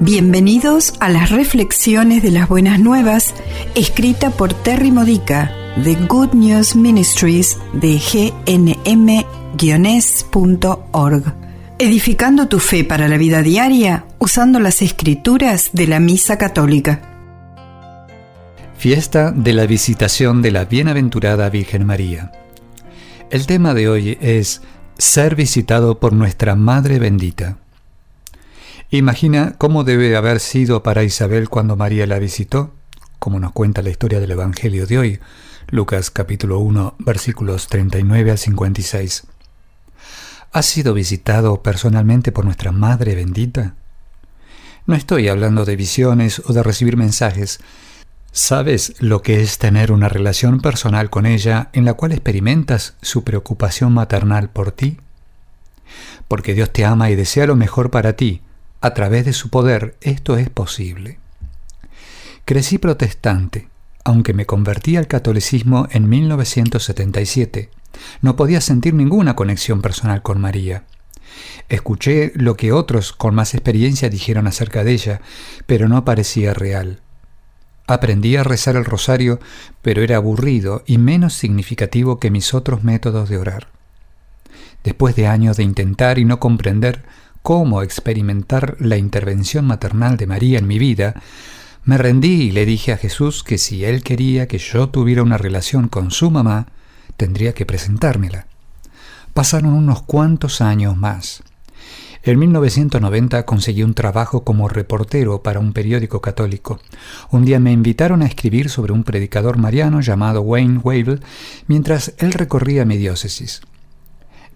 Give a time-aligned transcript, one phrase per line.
[0.00, 3.34] Bienvenidos a las reflexiones de las buenas nuevas,
[3.74, 7.98] escrita por Terry Modica de Good News Ministries de
[8.46, 9.24] gnm-org.
[11.80, 17.00] Edificando tu fe para la vida diaria usando las escrituras de la Misa Católica.
[18.76, 22.30] Fiesta de la visitación de la Bienaventurada Virgen María.
[23.30, 24.62] El tema de hoy es
[24.96, 27.58] Ser visitado por nuestra Madre Bendita.
[28.90, 32.72] Imagina cómo debe haber sido para Isabel cuando María la visitó,
[33.18, 35.20] como nos cuenta la historia del Evangelio de hoy,
[35.68, 39.24] Lucas capítulo 1 versículos 39 al 56.
[40.52, 43.74] ¿Has sido visitado personalmente por nuestra Madre bendita?
[44.86, 47.60] No estoy hablando de visiones o de recibir mensajes.
[48.32, 53.22] ¿Sabes lo que es tener una relación personal con ella en la cual experimentas su
[53.22, 54.96] preocupación maternal por ti?
[56.26, 58.40] Porque Dios te ama y desea lo mejor para ti,
[58.80, 61.18] a través de su poder esto es posible.
[62.44, 63.68] Crecí protestante,
[64.04, 67.70] aunque me convertí al catolicismo en 1977.
[68.22, 70.84] No podía sentir ninguna conexión personal con María.
[71.68, 75.20] Escuché lo que otros con más experiencia dijeron acerca de ella,
[75.66, 77.00] pero no parecía real.
[77.86, 79.40] Aprendí a rezar el rosario,
[79.82, 83.68] pero era aburrido y menos significativo que mis otros métodos de orar.
[84.84, 87.04] Después de años de intentar y no comprender,
[87.48, 91.14] cómo experimentar la intervención maternal de María en mi vida,
[91.82, 95.38] me rendí y le dije a Jesús que si Él quería que yo tuviera una
[95.38, 96.66] relación con su mamá,
[97.16, 98.48] tendría que presentármela.
[99.32, 101.42] Pasaron unos cuantos años más.
[102.22, 106.80] En 1990 conseguí un trabajo como reportero para un periódico católico.
[107.30, 111.22] Un día me invitaron a escribir sobre un predicador mariano llamado Wayne Wavell
[111.66, 113.62] mientras él recorría mi diócesis.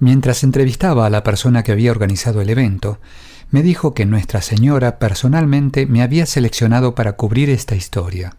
[0.00, 2.98] Mientras entrevistaba a la persona que había organizado el evento,
[3.50, 8.34] me dijo que Nuestra Señora personalmente me había seleccionado para cubrir esta historia.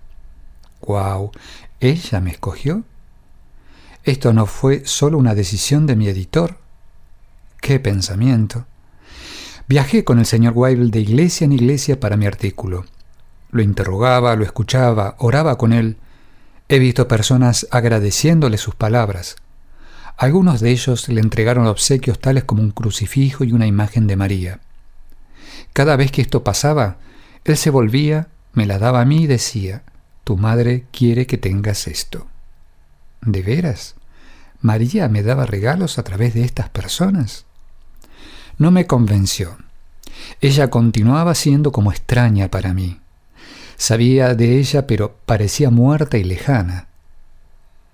[0.82, 1.32] ¡Wow!
[1.80, 2.84] ¿Ella me escogió?
[4.04, 6.58] ¿Esto no fue solo una decisión de mi editor?
[7.62, 8.66] ¡Qué pensamiento!
[9.68, 12.86] Viajé con el señor Weibel de iglesia en iglesia para mi artículo.
[13.52, 15.98] Lo interrogaba, lo escuchaba, oraba con él.
[16.70, 19.36] He visto personas agradeciéndole sus palabras.
[20.18, 24.60] Algunos de ellos le entregaron obsequios tales como un crucifijo y una imagen de María.
[25.74, 26.98] Cada vez que esto pasaba,
[27.44, 29.84] él se volvía, me la daba a mí y decía,
[30.24, 32.28] tu madre quiere que tengas esto.
[33.22, 33.96] ¿De veras?
[34.62, 37.46] ¿María me daba regalos a través de estas personas?
[38.58, 39.58] No me convenció.
[40.40, 43.00] Ella continuaba siendo como extraña para mí.
[43.78, 46.88] Sabía de ella, pero parecía muerta y lejana.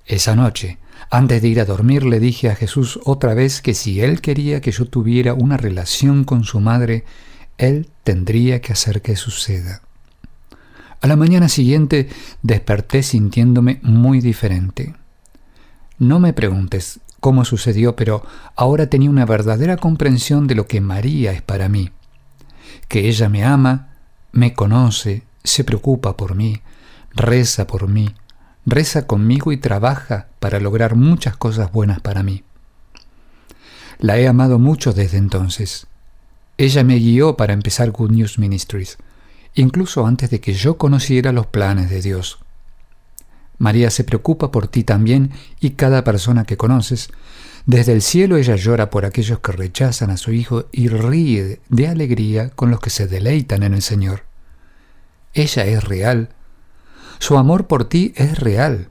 [0.05, 0.77] Esa noche,
[1.09, 4.61] antes de ir a dormir le dije a Jesús otra vez que si Él quería
[4.61, 7.05] que yo tuviera una relación con su madre,
[7.57, 9.81] Él tendría que hacer que suceda.
[10.99, 12.09] A la mañana siguiente
[12.41, 14.95] desperté sintiéndome muy diferente.
[15.99, 18.25] No me preguntes cómo sucedió, pero
[18.55, 21.91] ahora tenía una verdadera comprensión de lo que María es para mí,
[22.87, 23.89] que ella me ama,
[24.31, 26.61] me conoce, se preocupa por mí,
[27.13, 28.13] reza por mí,
[28.67, 32.43] reza conmigo y trabaja para lograr muchas cosas buenas para mí.
[33.97, 35.87] La he amado mucho desde entonces.
[36.57, 38.97] Ella me guió para empezar Good News Ministries,
[39.55, 42.39] incluso antes de que yo conociera los planes de Dios.
[43.57, 47.09] María se preocupa por ti también y cada persona que conoces.
[47.65, 51.87] Desde el cielo ella llora por aquellos que rechazan a su Hijo y ríe de
[51.87, 54.23] alegría con los que se deleitan en el Señor.
[55.33, 56.29] Ella es real
[57.19, 58.89] su amor por ti es real.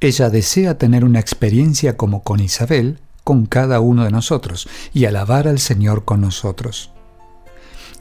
[0.00, 5.46] Ella desea tener una experiencia como con Isabel, con cada uno de nosotros, y alabar
[5.46, 6.90] al Señor con nosotros.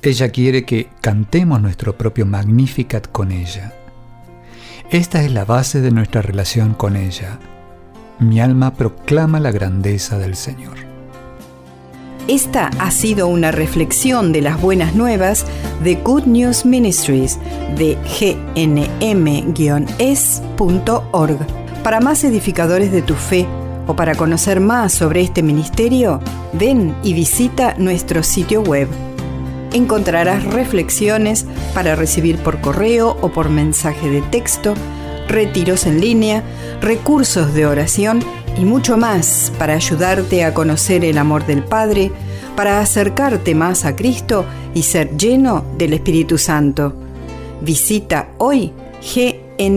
[0.01, 3.73] Ella quiere que cantemos nuestro propio Magnificat con ella.
[4.89, 7.39] Esta es la base de nuestra relación con ella.
[8.19, 10.90] Mi alma proclama la grandeza del Señor.
[12.31, 15.45] Esta ha sido una reflexión de las buenas nuevas
[15.83, 17.37] de Good News Ministries
[17.77, 17.97] de
[18.55, 18.95] gnm-es.org.
[21.83, 23.45] Para más edificadores de tu fe
[23.85, 26.21] o para conocer más sobre este ministerio,
[26.53, 28.87] ven y visita nuestro sitio web.
[29.73, 34.73] Encontrarás reflexiones para recibir por correo o por mensaje de texto,
[35.27, 36.43] retiros en línea,
[36.79, 38.23] recursos de oración
[38.57, 42.11] y mucho más para ayudarte a conocer el amor del Padre,
[42.55, 46.93] para acercarte más a Cristo y ser lleno del Espíritu Santo.
[47.61, 48.71] Visita hoy
[49.01, 49.71] gnm-org.